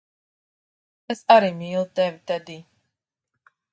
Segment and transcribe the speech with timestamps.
[1.15, 2.59] Es arī mīlu tevi, Tedij.